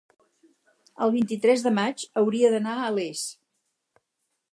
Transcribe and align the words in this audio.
el 1.07 1.11
vint-i-tres 1.15 1.65
de 1.67 1.71
maig 1.75 2.05
hauria 2.21 2.51
d'anar 2.55 2.73
a 2.79 2.89
Les. 2.95 3.25